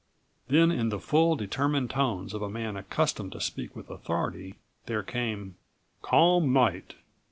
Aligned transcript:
Then, 0.47 0.71
in 0.71 0.89
the 0.89 0.97
full, 0.99 1.35
determined 1.35 1.91
tones 1.91 2.33
of 2.33 2.41
a 2.41 2.49
man 2.49 2.75
accustomed 2.75 3.33
to 3.33 3.39
speak 3.39 3.75
with 3.75 3.91
authority 3.91 4.55
there 4.87 5.03
came: 5.03 5.57
"Calm 6.01 6.51
night." 6.51 6.95